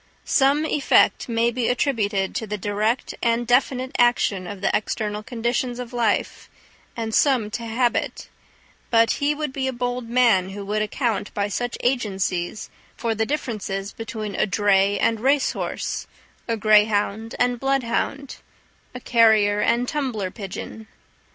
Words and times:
Some 0.25 0.65
effect 0.65 1.29
may 1.29 1.51
be 1.51 1.67
attributed 1.67 2.33
to 2.33 2.47
the 2.47 2.57
direct 2.57 3.13
and 3.21 3.45
definite 3.45 3.91
action 3.99 4.47
of 4.47 4.61
the 4.61 4.75
external 4.75 5.21
conditions 5.21 5.77
of 5.77 5.93
life, 5.93 6.49
and 6.97 7.13
some 7.13 7.51
to 7.51 7.65
habit; 7.67 8.27
but 8.89 9.11
he 9.21 9.35
would 9.35 9.53
be 9.53 9.67
a 9.67 9.71
bold 9.71 10.09
man 10.09 10.49
who 10.49 10.65
would 10.65 10.81
account 10.81 11.31
by 11.35 11.49
such 11.49 11.77
agencies 11.81 12.71
for 12.97 13.13
the 13.13 13.27
differences 13.27 13.93
between 13.93 14.33
a 14.33 14.47
dray 14.47 14.97
and 14.97 15.19
race 15.19 15.51
horse, 15.51 16.07
a 16.47 16.57
greyhound 16.57 17.35
and 17.37 17.59
bloodhound, 17.59 18.37
a 18.95 18.99
carrier 18.99 19.59
and 19.61 19.87
tumbler 19.87 20.31
pigeon. 20.31 20.87